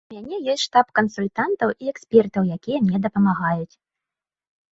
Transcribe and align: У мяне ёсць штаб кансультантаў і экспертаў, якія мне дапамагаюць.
У 0.09 0.13
мяне 0.15 0.37
ёсць 0.53 0.63
штаб 0.67 0.87
кансультантаў 0.99 1.69
і 1.85 1.91
экспертаў, 1.93 2.49
якія 2.57 2.77
мне 2.85 2.97
дапамагаюць. 3.05 3.75